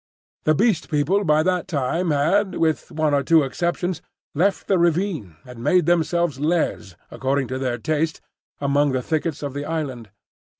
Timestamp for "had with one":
2.09-3.13